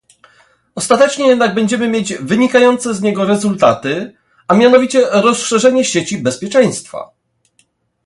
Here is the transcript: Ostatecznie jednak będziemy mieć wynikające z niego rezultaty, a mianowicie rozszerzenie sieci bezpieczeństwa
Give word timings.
Ostatecznie 0.75 1.27
jednak 1.27 1.53
będziemy 1.55 1.87
mieć 1.87 2.13
wynikające 2.17 2.93
z 2.93 3.01
niego 3.01 3.25
rezultaty, 3.25 4.15
a 4.47 4.53
mianowicie 4.55 5.05
rozszerzenie 5.09 5.85
sieci 5.85 6.17
bezpieczeństwa 6.17 7.11